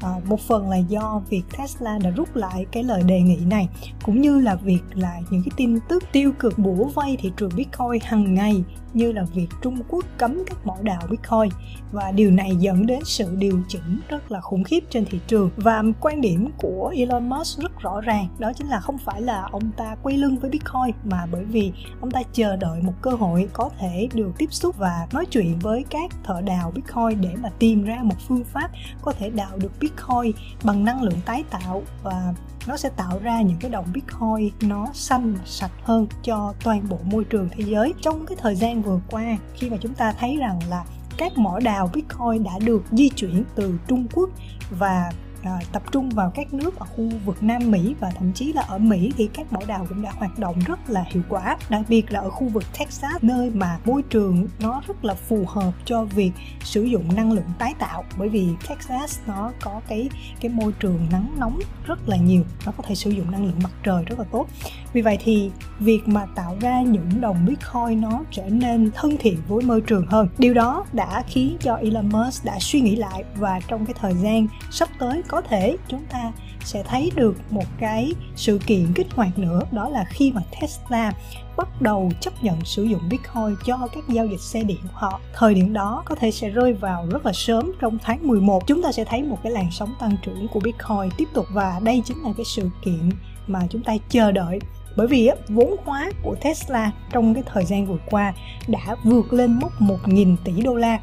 à, 0.00 0.10
một 0.24 0.40
phần 0.40 0.70
là 0.70 0.76
do 0.76 1.22
việc 1.30 1.42
Tesla 1.58 1.98
đã 1.98 2.10
rút 2.10 2.36
lại 2.36 2.66
cái 2.72 2.82
lời 2.82 3.02
đề 3.02 3.20
nghị 3.20 3.38
này 3.46 3.68
cũng 4.02 4.20
như 4.20 4.40
là 4.40 4.54
việc 4.54 4.82
là 4.94 5.20
những 5.30 5.42
cái 5.42 5.50
tin 5.56 5.78
tức 5.88 6.04
tiêu 6.12 6.32
cực 6.38 6.58
bủa 6.58 6.84
vây 6.84 7.16
thị 7.20 7.32
trường 7.36 7.50
Bitcoin 7.56 8.00
hàng 8.02 8.34
ngày 8.34 8.64
như 8.94 9.12
là 9.12 9.24
việc 9.34 9.46
Trung 9.62 9.78
Quốc 9.88 10.04
cấm 10.18 10.42
các 10.46 10.66
mỏ 10.66 10.76
đào 10.82 11.02
Bitcoin. 11.10 11.50
Và 11.92 12.12
điều 12.12 12.30
này 12.30 12.56
dẫn 12.56 12.86
đến 12.86 12.98
sự 13.04 13.36
điều 13.38 13.60
chỉnh 13.68 14.00
rất 14.08 14.30
là 14.30 14.40
khủng 14.40 14.64
khiếp 14.64 14.84
trên 14.90 15.04
thị 15.04 15.20
trường. 15.26 15.50
Và 15.56 15.82
quan 16.00 16.20
điểm 16.20 16.48
của 16.58 16.92
Elon 16.96 17.28
Musk 17.28 17.60
rất 17.60 17.69
rõ 17.82 18.00
ràng. 18.00 18.28
Đó 18.38 18.52
chính 18.56 18.66
là 18.66 18.80
không 18.80 18.98
phải 18.98 19.22
là 19.22 19.48
ông 19.52 19.70
ta 19.76 19.96
quay 20.02 20.16
lưng 20.16 20.36
với 20.40 20.50
Bitcoin, 20.50 20.94
mà 21.04 21.26
bởi 21.32 21.44
vì 21.44 21.72
ông 22.00 22.10
ta 22.10 22.22
chờ 22.32 22.56
đợi 22.56 22.82
một 22.82 22.94
cơ 23.02 23.10
hội 23.10 23.48
có 23.52 23.70
thể 23.78 24.08
được 24.14 24.30
tiếp 24.38 24.48
xúc 24.50 24.76
và 24.78 25.06
nói 25.12 25.26
chuyện 25.26 25.58
với 25.58 25.84
các 25.90 26.10
thợ 26.24 26.40
đào 26.40 26.72
Bitcoin 26.74 27.20
để 27.20 27.34
mà 27.42 27.50
tìm 27.58 27.84
ra 27.84 27.98
một 28.02 28.16
phương 28.28 28.44
pháp 28.44 28.70
có 29.02 29.12
thể 29.12 29.30
đào 29.30 29.56
được 29.56 29.72
Bitcoin 29.80 30.32
bằng 30.64 30.84
năng 30.84 31.02
lượng 31.02 31.20
tái 31.26 31.44
tạo. 31.50 31.82
Và 32.02 32.34
nó 32.66 32.76
sẽ 32.76 32.88
tạo 32.88 33.18
ra 33.22 33.42
những 33.42 33.56
cái 33.60 33.70
đồng 33.70 33.84
bitcoin 33.92 34.50
nó 34.60 34.86
xanh, 34.92 35.34
sạch 35.44 35.70
hơn 35.82 36.06
cho 36.22 36.54
toàn 36.64 36.88
bộ 36.88 36.98
môi 37.04 37.24
trường 37.24 37.48
thế 37.48 37.64
giới. 37.66 37.94
Trong 38.00 38.26
cái 38.26 38.36
thời 38.40 38.54
gian 38.54 38.82
vừa 38.82 39.00
qua, 39.10 39.36
khi 39.54 39.70
mà 39.70 39.76
chúng 39.80 39.94
ta 39.94 40.12
thấy 40.12 40.36
rằng 40.36 40.58
là 40.68 40.84
các 41.16 41.38
mỏ 41.38 41.58
đào 41.60 41.90
bitcoin 41.94 42.44
đã 42.44 42.58
được 42.64 42.82
di 42.90 43.08
chuyển 43.08 43.44
từ 43.54 43.78
trung 43.88 44.06
quốc 44.14 44.30
và 44.70 45.12
rồi, 45.44 45.58
tập 45.72 45.82
trung 45.92 46.10
vào 46.10 46.32
các 46.34 46.54
nước 46.54 46.78
ở 46.78 46.86
khu 46.86 47.08
vực 47.24 47.42
Nam 47.42 47.70
Mỹ 47.70 47.94
và 48.00 48.10
thậm 48.10 48.32
chí 48.32 48.52
là 48.52 48.62
ở 48.62 48.78
Mỹ 48.78 49.12
thì 49.16 49.26
các 49.34 49.52
mỏ 49.52 49.60
đào 49.66 49.86
cũng 49.88 50.02
đã 50.02 50.12
hoạt 50.16 50.38
động 50.38 50.56
rất 50.66 50.90
là 50.90 51.04
hiệu 51.10 51.22
quả. 51.28 51.56
Đặc 51.68 51.82
biệt 51.88 52.12
là 52.12 52.20
ở 52.20 52.30
khu 52.30 52.48
vực 52.48 52.64
Texas, 52.78 53.22
nơi 53.22 53.50
mà 53.50 53.78
môi 53.84 54.02
trường 54.02 54.48
nó 54.60 54.82
rất 54.86 55.04
là 55.04 55.14
phù 55.14 55.44
hợp 55.48 55.72
cho 55.84 56.04
việc 56.04 56.32
sử 56.64 56.82
dụng 56.82 57.16
năng 57.16 57.32
lượng 57.32 57.50
tái 57.58 57.74
tạo. 57.78 58.04
Bởi 58.18 58.28
vì 58.28 58.48
Texas 58.68 59.18
nó 59.26 59.52
có 59.60 59.80
cái 59.88 60.08
cái 60.40 60.50
môi 60.50 60.72
trường 60.80 61.06
nắng 61.12 61.34
nóng 61.38 61.58
rất 61.86 62.08
là 62.08 62.16
nhiều, 62.16 62.42
nó 62.66 62.72
có 62.76 62.82
thể 62.86 62.94
sử 62.94 63.10
dụng 63.10 63.30
năng 63.30 63.44
lượng 63.44 63.60
mặt 63.62 63.72
trời 63.82 64.04
rất 64.04 64.18
là 64.18 64.24
tốt. 64.32 64.46
Vì 64.92 65.02
vậy 65.02 65.18
thì 65.24 65.50
việc 65.78 66.08
mà 66.08 66.26
tạo 66.34 66.56
ra 66.60 66.82
những 66.82 67.20
đồng 67.20 67.46
Bitcoin 67.46 68.00
nó 68.00 68.22
trở 68.30 68.44
nên 68.48 68.90
thân 68.94 69.16
thiện 69.20 69.38
với 69.48 69.62
môi 69.62 69.80
trường 69.80 70.06
hơn. 70.06 70.28
Điều 70.38 70.54
đó 70.54 70.84
đã 70.92 71.22
khiến 71.26 71.56
cho 71.60 71.74
Elon 71.74 72.08
Musk 72.08 72.44
đã 72.44 72.58
suy 72.60 72.80
nghĩ 72.80 72.96
lại 72.96 73.24
và 73.36 73.60
trong 73.68 73.86
cái 73.86 73.94
thời 74.00 74.14
gian 74.14 74.46
sắp 74.70 74.88
tới 74.98 75.22
có 75.30 75.40
thể 75.40 75.76
chúng 75.88 76.04
ta 76.10 76.32
sẽ 76.64 76.82
thấy 76.82 77.10
được 77.14 77.36
một 77.50 77.64
cái 77.78 78.12
sự 78.36 78.60
kiện 78.66 78.92
kích 78.94 79.06
hoạt 79.14 79.38
nữa, 79.38 79.60
đó 79.72 79.88
là 79.88 80.04
khi 80.04 80.32
mà 80.32 80.42
Tesla 80.60 81.12
bắt 81.56 81.82
đầu 81.82 82.10
chấp 82.20 82.44
nhận 82.44 82.64
sử 82.64 82.82
dụng 82.82 83.00
Bitcoin 83.10 83.56
cho 83.66 83.88
các 83.94 84.04
giao 84.08 84.26
dịch 84.26 84.40
xe 84.40 84.62
điện 84.62 84.78
của 84.82 84.88
họ. 84.92 85.20
Thời 85.34 85.54
điểm 85.54 85.72
đó 85.72 86.02
có 86.06 86.14
thể 86.14 86.30
sẽ 86.30 86.48
rơi 86.48 86.72
vào 86.72 87.06
rất 87.10 87.26
là 87.26 87.32
sớm 87.32 87.72
trong 87.80 87.98
tháng 88.02 88.28
11. 88.28 88.66
Chúng 88.66 88.82
ta 88.82 88.92
sẽ 88.92 89.04
thấy 89.04 89.22
một 89.22 89.38
cái 89.42 89.52
làn 89.52 89.70
sóng 89.70 89.94
tăng 90.00 90.16
trưởng 90.22 90.48
của 90.48 90.60
Bitcoin 90.60 91.10
tiếp 91.16 91.28
tục 91.34 91.46
và 91.52 91.80
đây 91.82 92.02
chính 92.04 92.22
là 92.22 92.30
cái 92.36 92.44
sự 92.44 92.70
kiện 92.84 93.10
mà 93.46 93.60
chúng 93.70 93.82
ta 93.82 93.96
chờ 94.08 94.32
đợi 94.32 94.58
bởi 94.96 95.06
vì 95.06 95.30
vốn 95.48 95.76
hóa 95.84 96.10
của 96.22 96.34
Tesla 96.42 96.90
trong 97.12 97.34
cái 97.34 97.42
thời 97.46 97.64
gian 97.64 97.86
vừa 97.86 97.98
qua 98.10 98.34
đã 98.68 98.96
vượt 99.04 99.32
lên 99.32 99.58
mốc 99.60 99.80
1.000 99.80 100.36
tỷ 100.44 100.52
đô 100.62 100.74
la 100.74 100.98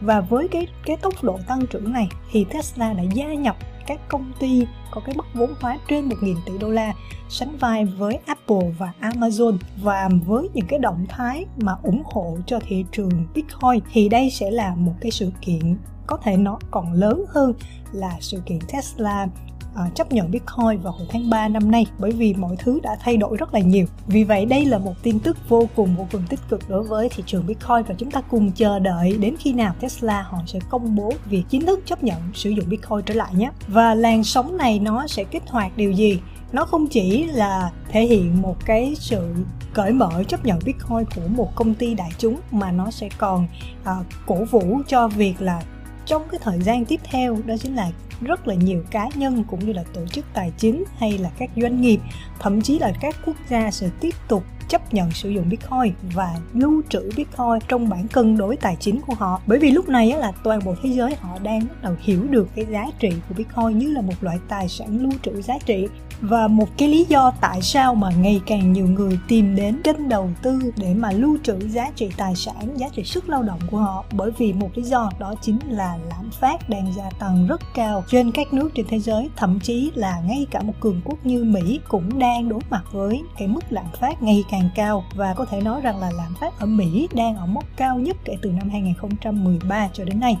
và 0.00 0.20
với 0.20 0.48
cái 0.48 0.66
cái 0.84 0.96
tốc 0.96 1.24
độ 1.24 1.38
tăng 1.46 1.66
trưởng 1.66 1.92
này 1.92 2.08
thì 2.30 2.44
Tesla 2.44 2.92
đã 2.92 3.02
gia 3.02 3.34
nhập 3.34 3.56
các 3.86 4.00
công 4.08 4.32
ty 4.38 4.66
có 4.90 5.00
cái 5.00 5.16
mức 5.16 5.26
vốn 5.34 5.54
hóa 5.60 5.78
trên 5.88 6.08
1.000 6.08 6.36
tỷ 6.46 6.58
đô 6.58 6.70
la, 6.70 6.94
sánh 7.28 7.56
vai 7.56 7.84
với 7.84 8.18
Apple 8.26 8.70
và 8.78 8.92
Amazon. 9.00 9.58
Và 9.82 10.08
với 10.26 10.48
những 10.54 10.66
cái 10.66 10.78
động 10.78 11.06
thái 11.08 11.46
mà 11.60 11.72
ủng 11.82 12.02
hộ 12.04 12.38
cho 12.46 12.58
thị 12.68 12.84
trường 12.92 13.26
Bitcoin 13.34 13.80
thì 13.92 14.08
đây 14.08 14.30
sẽ 14.30 14.50
là 14.50 14.74
một 14.74 14.94
cái 15.00 15.10
sự 15.10 15.30
kiện 15.40 15.76
có 16.06 16.16
thể 16.16 16.36
nó 16.36 16.58
còn 16.70 16.92
lớn 16.92 17.24
hơn 17.28 17.52
là 17.92 18.16
sự 18.20 18.42
kiện 18.46 18.58
Tesla 18.72 19.26
uh, 19.74 19.94
chấp 19.94 20.12
nhận 20.12 20.30
Bitcoin 20.30 20.80
vào 20.82 20.92
hồi 20.92 21.06
tháng 21.10 21.30
3 21.30 21.48
năm 21.48 21.70
nay 21.70 21.86
bởi 21.98 22.12
vì 22.12 22.34
mọi 22.34 22.56
thứ 22.58 22.80
đã 22.82 22.96
thay 23.00 23.16
đổi 23.16 23.36
rất 23.36 23.54
là 23.54 23.60
nhiều. 23.60 23.86
Vì 24.06 24.24
vậy 24.24 24.46
đây 24.46 24.64
là 24.64 24.78
một 24.78 24.94
tin 25.02 25.18
tức 25.18 25.36
vô 25.48 25.68
cùng 25.76 25.96
vô 25.96 26.06
cùng 26.12 26.22
tích 26.28 26.40
cực 26.48 26.68
đối 26.68 26.82
với 26.82 27.08
thị 27.08 27.22
trường 27.26 27.46
Bitcoin 27.46 27.82
và 27.88 27.94
chúng 27.98 28.10
ta 28.10 28.20
cùng 28.20 28.52
chờ 28.52 28.78
đợi 28.78 29.16
đến 29.20 29.34
khi 29.38 29.52
nào 29.52 29.74
Tesla 29.80 30.22
họ 30.22 30.38
sẽ 30.46 30.58
công 30.68 30.96
bố 30.96 31.12
việc 31.24 31.44
chính 31.48 31.66
thức 31.66 31.80
chấp 31.86 32.04
nhận 32.04 32.20
sử 32.34 32.50
dụng 32.50 32.68
Bitcoin 32.68 33.02
trở 33.06 33.14
lại 33.14 33.34
nhé. 33.34 33.50
Và 33.68 33.94
làn 33.94 34.24
sóng 34.24 34.56
này 34.56 34.78
nó 34.78 35.06
sẽ 35.06 35.24
kích 35.24 35.42
hoạt 35.46 35.76
điều 35.76 35.92
gì? 35.92 36.20
Nó 36.52 36.64
không 36.64 36.86
chỉ 36.86 37.24
là 37.24 37.70
thể 37.88 38.02
hiện 38.02 38.42
một 38.42 38.56
cái 38.66 38.94
sự 38.98 39.34
cởi 39.74 39.92
mở 39.92 40.24
chấp 40.28 40.44
nhận 40.44 40.58
Bitcoin 40.64 41.04
của 41.16 41.28
một 41.28 41.54
công 41.54 41.74
ty 41.74 41.94
đại 41.94 42.10
chúng 42.18 42.36
mà 42.50 42.72
nó 42.72 42.90
sẽ 42.90 43.08
còn 43.18 43.48
uh, 43.82 44.06
cổ 44.26 44.44
vũ 44.44 44.80
cho 44.88 45.08
việc 45.08 45.34
là 45.40 45.62
trong 46.10 46.28
cái 46.30 46.40
thời 46.42 46.60
gian 46.60 46.84
tiếp 46.84 47.00
theo, 47.04 47.36
đó 47.46 47.54
chính 47.60 47.74
là 47.74 47.90
rất 48.20 48.48
là 48.48 48.54
nhiều 48.54 48.82
cá 48.90 49.08
nhân 49.14 49.44
cũng 49.44 49.66
như 49.66 49.72
là 49.72 49.84
tổ 49.94 50.06
chức 50.06 50.24
tài 50.34 50.52
chính 50.58 50.84
hay 50.98 51.18
là 51.18 51.30
các 51.38 51.50
doanh 51.56 51.80
nghiệp, 51.80 52.00
thậm 52.38 52.60
chí 52.60 52.78
là 52.78 52.92
các 53.00 53.16
quốc 53.26 53.36
gia 53.48 53.70
sẽ 53.70 53.90
tiếp 54.00 54.14
tục 54.28 54.44
chấp 54.68 54.94
nhận 54.94 55.10
sử 55.10 55.30
dụng 55.30 55.48
Bitcoin 55.48 55.94
và 56.14 56.36
lưu 56.52 56.82
trữ 56.88 57.10
Bitcoin 57.16 57.58
trong 57.68 57.88
bản 57.88 58.08
cân 58.08 58.36
đối 58.36 58.56
tài 58.56 58.76
chính 58.80 59.00
của 59.00 59.14
họ. 59.14 59.40
Bởi 59.46 59.58
vì 59.58 59.70
lúc 59.70 59.88
này 59.88 60.12
là 60.12 60.32
toàn 60.44 60.60
bộ 60.64 60.74
thế 60.82 60.90
giới 60.90 61.14
họ 61.20 61.38
đang 61.42 61.60
bắt 61.60 61.82
đầu 61.82 61.94
hiểu 62.00 62.26
được 62.30 62.48
cái 62.54 62.66
giá 62.70 62.86
trị 62.98 63.10
của 63.28 63.34
Bitcoin 63.34 63.78
như 63.78 63.92
là 63.92 64.00
một 64.00 64.14
loại 64.20 64.38
tài 64.48 64.68
sản 64.68 65.02
lưu 65.02 65.12
trữ 65.22 65.42
giá 65.42 65.54
trị 65.66 65.88
và 66.20 66.48
một 66.48 66.68
cái 66.78 66.88
lý 66.88 67.06
do 67.08 67.32
tại 67.40 67.62
sao 67.62 67.94
mà 67.94 68.10
ngày 68.10 68.40
càng 68.46 68.72
nhiều 68.72 68.86
người 68.86 69.18
tìm 69.28 69.56
đến 69.56 69.80
kênh 69.84 70.08
đầu 70.08 70.30
tư 70.42 70.72
để 70.76 70.94
mà 70.94 71.12
lưu 71.12 71.38
trữ 71.42 71.58
giá 71.68 71.90
trị 71.96 72.10
tài 72.16 72.34
sản, 72.34 72.78
giá 72.78 72.88
trị 72.92 73.04
sức 73.04 73.28
lao 73.28 73.42
động 73.42 73.60
của 73.70 73.78
họ. 73.78 74.04
Bởi 74.12 74.30
vì 74.38 74.52
một 74.52 74.70
lý 74.74 74.82
do 74.82 75.10
đó 75.18 75.34
chính 75.42 75.58
là 75.68 75.98
lạm 76.08 76.30
phát 76.40 76.68
đang 76.68 76.92
gia 76.96 77.10
tăng 77.18 77.46
rất 77.46 77.60
cao 77.74 78.04
trên 78.08 78.32
các 78.32 78.52
nước 78.52 78.70
trên 78.74 78.86
thế 78.88 78.98
giới. 78.98 79.28
Thậm 79.36 79.60
chí 79.60 79.92
là 79.94 80.20
ngay 80.20 80.46
cả 80.50 80.62
một 80.62 80.74
cường 80.80 81.00
quốc 81.04 81.26
như 81.26 81.44
Mỹ 81.44 81.80
cũng 81.88 82.18
đang 82.18 82.48
đối 82.48 82.60
mặt 82.70 82.82
với 82.92 83.22
cái 83.38 83.48
mức 83.48 83.64
lạm 83.70 83.86
phát 84.00 84.22
ngày 84.22 84.44
càng 84.50 84.70
cao. 84.74 85.04
Và 85.14 85.34
có 85.34 85.44
thể 85.44 85.60
nói 85.60 85.80
rằng 85.80 86.00
là 86.00 86.10
lạm 86.16 86.34
phát 86.40 86.60
ở 86.60 86.66
Mỹ 86.66 87.08
đang 87.14 87.36
ở 87.36 87.46
mức 87.46 87.64
cao 87.76 87.98
nhất 87.98 88.16
kể 88.24 88.36
từ 88.42 88.50
năm 88.50 88.70
2013 88.70 89.88
cho 89.92 90.04
đến 90.04 90.20
nay 90.20 90.36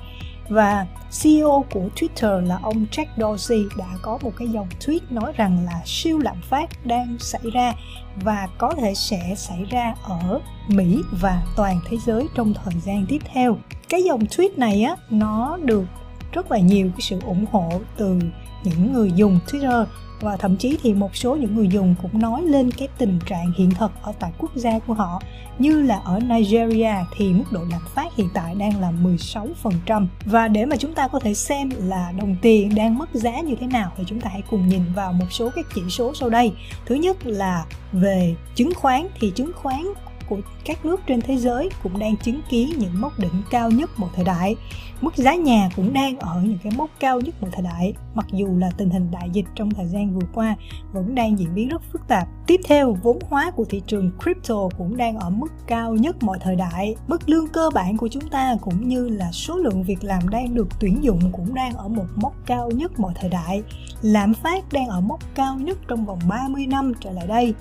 và 0.50 0.86
CEO 1.22 1.64
của 1.70 1.88
Twitter 1.96 2.46
là 2.46 2.58
ông 2.62 2.86
Jack 2.92 3.06
Dorsey 3.16 3.64
đã 3.78 3.86
có 4.02 4.18
một 4.22 4.32
cái 4.36 4.48
dòng 4.48 4.68
tweet 4.80 5.00
nói 5.10 5.32
rằng 5.36 5.64
là 5.64 5.82
siêu 5.84 6.18
lạm 6.18 6.36
phát 6.42 6.86
đang 6.86 7.16
xảy 7.18 7.50
ra 7.52 7.72
và 8.16 8.48
có 8.58 8.74
thể 8.74 8.94
sẽ 8.94 9.34
xảy 9.36 9.64
ra 9.64 9.94
ở 10.02 10.40
Mỹ 10.68 11.02
và 11.20 11.42
toàn 11.56 11.80
thế 11.88 11.96
giới 12.06 12.28
trong 12.34 12.54
thời 12.54 12.74
gian 12.80 13.06
tiếp 13.08 13.18
theo. 13.32 13.58
Cái 13.88 14.02
dòng 14.02 14.20
tweet 14.20 14.50
này 14.56 14.82
á, 14.82 14.96
nó 15.10 15.58
được 15.62 15.84
rất 16.32 16.50
là 16.50 16.58
nhiều 16.58 16.88
cái 16.90 17.00
sự 17.00 17.20
ủng 17.26 17.46
hộ 17.52 17.70
từ 17.96 18.18
những 18.64 18.92
người 18.92 19.12
dùng 19.12 19.38
Twitter 19.46 19.84
và 20.20 20.36
thậm 20.36 20.56
chí 20.56 20.76
thì 20.82 20.94
một 20.94 21.16
số 21.16 21.36
những 21.36 21.54
người 21.54 21.68
dùng 21.68 21.94
cũng 22.02 22.18
nói 22.18 22.42
lên 22.42 22.70
cái 22.70 22.88
tình 22.98 23.18
trạng 23.26 23.52
hiện 23.56 23.70
thực 23.70 23.90
ở 24.02 24.12
tại 24.20 24.32
quốc 24.38 24.50
gia 24.54 24.78
của 24.78 24.94
họ, 24.94 25.22
như 25.58 25.82
là 25.82 26.00
ở 26.04 26.20
Nigeria 26.20 26.94
thì 27.16 27.32
mức 27.32 27.44
độ 27.50 27.60
lạm 27.70 27.80
phát 27.94 28.16
hiện 28.16 28.28
tại 28.34 28.54
đang 28.54 28.80
là 28.80 28.92
16% 29.02 30.06
và 30.24 30.48
để 30.48 30.64
mà 30.64 30.76
chúng 30.76 30.94
ta 30.94 31.08
có 31.08 31.18
thể 31.18 31.34
xem 31.34 31.70
là 31.78 32.12
đồng 32.18 32.36
tiền 32.42 32.74
đang 32.74 32.98
mất 32.98 33.08
giá 33.12 33.40
như 33.40 33.54
thế 33.60 33.66
nào 33.66 33.92
thì 33.96 34.04
chúng 34.06 34.20
ta 34.20 34.30
hãy 34.32 34.42
cùng 34.50 34.68
nhìn 34.68 34.82
vào 34.94 35.12
một 35.12 35.26
số 35.30 35.50
các 35.54 35.66
chỉ 35.74 35.82
số 35.88 36.14
sau 36.14 36.30
đây. 36.30 36.52
Thứ 36.86 36.94
nhất 36.94 37.26
là 37.26 37.64
về 37.92 38.34
chứng 38.54 38.74
khoán, 38.74 39.06
thì 39.20 39.32
chứng 39.34 39.52
khoán 39.54 39.84
của 40.30 40.40
các 40.64 40.84
nước 40.84 41.00
trên 41.06 41.20
thế 41.20 41.36
giới 41.36 41.68
cũng 41.82 41.98
đang 41.98 42.16
chứng 42.16 42.40
kiến 42.48 42.70
những 42.78 43.00
mốc 43.00 43.18
đỉnh 43.18 43.42
cao 43.50 43.70
nhất 43.70 43.90
một 43.96 44.08
thời 44.14 44.24
đại. 44.24 44.56
Mức 45.00 45.16
giá 45.16 45.34
nhà 45.34 45.70
cũng 45.76 45.92
đang 45.92 46.18
ở 46.18 46.40
những 46.42 46.58
cái 46.62 46.72
mốc 46.76 46.90
cao 47.00 47.20
nhất 47.20 47.42
một 47.42 47.48
thời 47.52 47.62
đại, 47.62 47.94
mặc 48.14 48.26
dù 48.32 48.56
là 48.58 48.70
tình 48.76 48.90
hình 48.90 49.10
đại 49.10 49.30
dịch 49.32 49.44
trong 49.54 49.70
thời 49.70 49.86
gian 49.86 50.14
vừa 50.14 50.26
qua 50.34 50.56
vẫn 50.92 51.14
đang 51.14 51.38
diễn 51.38 51.54
biến 51.54 51.68
rất 51.68 51.82
phức 51.92 52.08
tạp. 52.08 52.28
Tiếp 52.46 52.60
theo, 52.64 52.96
vốn 53.02 53.18
hóa 53.28 53.50
của 53.50 53.64
thị 53.64 53.82
trường 53.86 54.10
crypto 54.22 54.68
cũng 54.78 54.96
đang 54.96 55.18
ở 55.18 55.30
mức 55.30 55.52
cao 55.66 55.94
nhất 55.94 56.22
mọi 56.22 56.38
thời 56.40 56.56
đại. 56.56 56.94
Mức 57.08 57.28
lương 57.28 57.48
cơ 57.48 57.70
bản 57.74 57.96
của 57.96 58.08
chúng 58.08 58.28
ta 58.28 58.56
cũng 58.60 58.88
như 58.88 59.08
là 59.08 59.32
số 59.32 59.56
lượng 59.56 59.82
việc 59.82 60.04
làm 60.04 60.28
đang 60.28 60.54
được 60.54 60.68
tuyển 60.80 61.04
dụng 61.04 61.20
cũng 61.32 61.54
đang 61.54 61.74
ở 61.74 61.88
một 61.88 62.06
mốc 62.16 62.32
cao 62.46 62.70
nhất 62.70 63.00
mọi 63.00 63.12
thời 63.20 63.30
đại. 63.30 63.62
Lạm 64.02 64.34
phát 64.34 64.72
đang 64.72 64.86
ở 64.86 65.00
mốc 65.00 65.20
cao 65.34 65.58
nhất 65.58 65.78
trong 65.88 66.06
vòng 66.06 66.18
30 66.28 66.66
năm 66.66 66.92
trở 67.00 67.10
lại 67.10 67.26
đây 67.26 67.54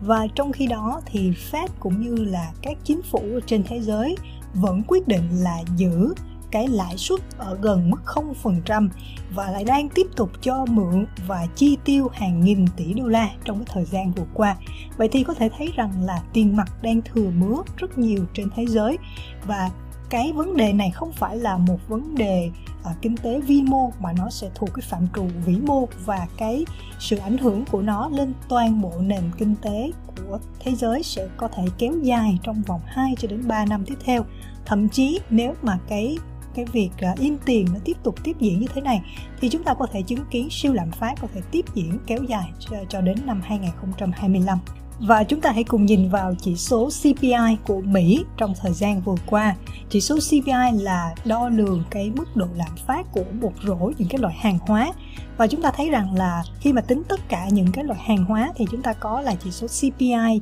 và 0.00 0.26
trong 0.34 0.52
khi 0.52 0.66
đó 0.66 1.00
thì 1.06 1.32
Fed 1.50 1.68
cũng 1.80 2.00
như 2.00 2.24
là 2.24 2.52
các 2.62 2.76
chính 2.84 3.02
phủ 3.02 3.22
trên 3.46 3.62
thế 3.62 3.80
giới 3.80 4.16
vẫn 4.54 4.82
quyết 4.86 5.08
định 5.08 5.28
là 5.32 5.62
giữ 5.76 6.14
cái 6.50 6.68
lãi 6.68 6.96
suất 6.96 7.20
ở 7.38 7.58
gần 7.62 7.90
mức 7.90 8.00
0% 8.04 8.88
và 9.34 9.50
lại 9.50 9.64
đang 9.64 9.88
tiếp 9.88 10.06
tục 10.16 10.30
cho 10.40 10.64
mượn 10.66 11.06
và 11.26 11.46
chi 11.54 11.78
tiêu 11.84 12.08
hàng 12.12 12.40
nghìn 12.40 12.66
tỷ 12.76 12.94
đô 12.94 13.06
la 13.06 13.30
trong 13.44 13.56
cái 13.58 13.66
thời 13.74 13.84
gian 13.84 14.12
vừa 14.12 14.26
qua. 14.34 14.56
Vậy 14.96 15.08
thì 15.12 15.24
có 15.24 15.34
thể 15.34 15.48
thấy 15.58 15.72
rằng 15.76 16.02
là 16.02 16.22
tiền 16.32 16.56
mặt 16.56 16.82
đang 16.82 17.00
thừa 17.02 17.30
mứa 17.30 17.56
rất 17.76 17.98
nhiều 17.98 18.24
trên 18.34 18.48
thế 18.56 18.66
giới 18.66 18.98
và 19.46 19.70
cái 20.10 20.32
vấn 20.32 20.56
đề 20.56 20.72
này 20.72 20.90
không 20.90 21.12
phải 21.12 21.36
là 21.36 21.56
một 21.56 21.78
vấn 21.88 22.14
đề 22.14 22.50
uh, 22.90 23.02
kinh 23.02 23.16
tế 23.16 23.40
vi 23.40 23.62
mô 23.62 23.90
mà 24.00 24.12
nó 24.12 24.30
sẽ 24.30 24.50
thuộc 24.54 24.70
cái 24.74 24.82
phạm 24.88 25.06
trù 25.14 25.26
vĩ 25.44 25.56
mô 25.56 25.88
và 26.04 26.26
cái 26.36 26.64
sự 26.98 27.16
ảnh 27.16 27.38
hưởng 27.38 27.64
của 27.64 27.82
nó 27.82 28.08
lên 28.08 28.32
toàn 28.48 28.82
bộ 28.82 28.92
nền 29.00 29.22
kinh 29.38 29.54
tế 29.62 29.90
của 30.16 30.38
thế 30.60 30.74
giới 30.74 31.02
sẽ 31.02 31.28
có 31.36 31.48
thể 31.48 31.64
kéo 31.78 31.92
dài 32.02 32.38
trong 32.42 32.62
vòng 32.62 32.80
2 32.84 33.14
cho 33.18 33.28
đến 33.28 33.48
3 33.48 33.64
năm 33.64 33.84
tiếp 33.86 33.96
theo. 34.04 34.24
Thậm 34.66 34.88
chí 34.88 35.20
nếu 35.30 35.54
mà 35.62 35.78
cái 35.88 36.18
cái 36.54 36.64
việc 36.72 36.90
uh, 37.12 37.18
in 37.18 37.36
tiền 37.44 37.66
nó 37.74 37.80
tiếp 37.84 37.96
tục 38.02 38.14
tiếp 38.24 38.36
diễn 38.40 38.60
như 38.60 38.66
thế 38.74 38.80
này 38.80 39.02
thì 39.40 39.48
chúng 39.48 39.62
ta 39.62 39.74
có 39.74 39.86
thể 39.92 40.02
chứng 40.02 40.24
kiến 40.30 40.48
siêu 40.50 40.72
lạm 40.72 40.90
phát 40.90 41.14
có 41.20 41.28
thể 41.34 41.40
tiếp 41.50 41.64
diễn 41.74 41.98
kéo 42.06 42.18
dài 42.22 42.52
cho, 42.58 42.76
cho 42.88 43.00
đến 43.00 43.18
năm 43.26 43.40
2025. 43.44 44.58
Và 45.00 45.24
chúng 45.24 45.40
ta 45.40 45.50
hãy 45.52 45.64
cùng 45.64 45.86
nhìn 45.86 46.08
vào 46.08 46.34
chỉ 46.40 46.56
số 46.56 46.88
CPI 47.02 47.56
của 47.66 47.80
Mỹ 47.80 48.24
trong 48.36 48.54
thời 48.60 48.72
gian 48.72 49.00
vừa 49.00 49.14
qua. 49.26 49.54
Chỉ 49.90 50.00
số 50.00 50.16
CPI 50.16 50.82
là 50.82 51.14
đo 51.24 51.48
lường 51.48 51.82
cái 51.90 52.10
mức 52.16 52.36
độ 52.36 52.46
lạm 52.56 52.76
phát 52.86 53.12
của 53.12 53.24
một 53.40 53.52
rổ 53.66 53.92
những 53.98 54.08
cái 54.08 54.18
loại 54.18 54.34
hàng 54.38 54.58
hóa. 54.60 54.92
Và 55.36 55.46
chúng 55.46 55.62
ta 55.62 55.70
thấy 55.70 55.90
rằng 55.90 56.14
là 56.14 56.42
khi 56.60 56.72
mà 56.72 56.80
tính 56.80 57.02
tất 57.08 57.28
cả 57.28 57.48
những 57.48 57.72
cái 57.72 57.84
loại 57.84 58.00
hàng 58.02 58.24
hóa 58.24 58.52
thì 58.56 58.64
chúng 58.70 58.82
ta 58.82 58.92
có 58.92 59.20
là 59.20 59.34
chỉ 59.44 59.50
số 59.50 59.66
CPI 59.66 60.40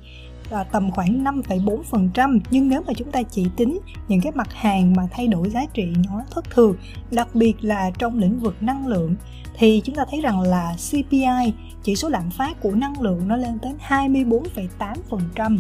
là 0.51 0.65
tầm 0.65 0.91
khoảng 0.91 1.25
5,4% 1.25 2.41
nhưng 2.51 2.69
nếu 2.69 2.83
mà 2.87 2.93
chúng 2.97 3.11
ta 3.11 3.23
chỉ 3.23 3.47
tính 3.57 3.79
những 4.09 4.21
cái 4.21 4.33
mặt 4.33 4.53
hàng 4.53 4.93
mà 4.97 5.03
thay 5.11 5.29
đổi 5.29 5.51
giá 5.51 5.61
trị 5.75 5.87
nó 6.09 6.23
thất 6.31 6.51
thường 6.51 6.77
đặc 7.11 7.29
biệt 7.35 7.55
là 7.61 7.91
trong 7.99 8.19
lĩnh 8.19 8.41
vực 8.41 8.63
năng 8.63 8.87
lượng 8.87 9.15
thì 9.59 9.83
chúng 9.85 9.95
ta 9.95 10.05
thấy 10.11 10.21
rằng 10.21 10.41
là 10.41 10.77
CPI 10.91 11.53
chỉ 11.83 11.97
số 11.97 12.09
lạm 12.09 12.31
phát 12.31 12.61
của 12.61 12.71
năng 12.71 13.01
lượng 13.01 13.29
nó 13.29 13.37
lên 13.37 13.59
tới 13.59 13.73
24,8% 13.89 15.59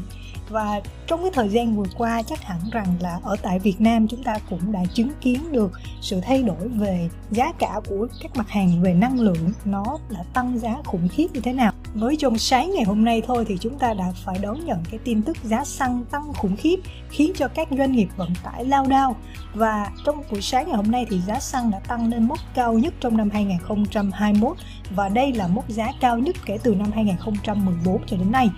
và 0.49 0.81
trong 1.07 1.23
cái 1.23 1.31
thời 1.35 1.49
gian 1.49 1.76
vừa 1.76 1.87
qua 1.99 2.23
chắc 2.23 2.43
hẳn 2.43 2.61
rằng 2.73 2.87
là 3.00 3.19
ở 3.23 3.37
tại 3.43 3.59
Việt 3.59 3.81
Nam 3.81 4.09
chúng 4.09 4.23
ta 4.23 4.38
cũng 4.50 4.73
đã 4.73 4.81
chứng 4.95 5.11
kiến 5.21 5.53
được 5.53 5.73
sự 6.00 6.21
thay 6.21 6.43
đổi 6.43 6.69
về 6.69 7.09
giá 7.31 7.53
cả 7.53 7.81
của 7.88 8.09
các 8.23 8.37
mặt 8.37 8.49
hàng 8.49 8.83
về 8.83 8.95
năng 8.95 9.21
lượng 9.21 9.53
nó 9.64 9.99
đã 10.11 10.25
tăng 10.35 10.59
giá 10.59 10.76
khủng 10.85 11.09
khiếp 11.09 11.26
như 11.33 11.41
thế 11.41 11.53
nào 11.53 11.73
mới 11.95 12.17
trong 12.17 12.39
sáng 12.39 12.73
ngày 12.75 12.85
hôm 12.85 13.05
nay 13.05 13.23
thôi 13.27 13.45
thì 13.49 13.59
chúng 13.61 13.79
ta 13.79 13.95
đã 13.95 14.13
phải 14.25 14.39
đón 14.43 14.65
nhận 14.65 14.79
cái 14.91 15.01
tin 15.05 15.23
tức 15.23 15.37
giá 15.45 15.65
xăng 15.65 16.05
tăng 16.11 16.33
khủng 16.33 16.57
khiếp, 16.57 16.77
khiến 17.11 17.33
cho 17.37 17.49
các 17.49 17.69
doanh 17.79 17.93
nghiệp 17.93 18.09
vận 18.17 18.31
tải 18.45 18.65
lao 18.65 18.87
đao. 18.87 19.17
Và 19.55 19.91
trong 20.05 20.23
buổi 20.31 20.43
sáng 20.43 20.67
ngày 20.67 20.77
hôm 20.77 20.91
nay 20.91 21.07
thì 21.11 21.21
giá 21.21 21.41
xăng 21.41 21.71
đã 21.71 21.79
tăng 21.79 22.09
lên 22.09 22.29
mức 22.29 22.39
cao 22.55 22.75
nhất 22.75 22.95
trong 23.01 23.17
năm 23.17 23.31
2021 23.31 24.57
và 24.91 25.09
đây 25.09 25.33
là 25.33 25.47
mức 25.47 25.63
giá 25.69 25.89
cao 26.01 26.19
nhất 26.19 26.37
kể 26.47 26.59
từ 26.63 26.75
năm 26.75 26.93
2014 26.95 28.03
cho 28.07 28.17
đến 28.17 28.33
nay. 28.33 28.51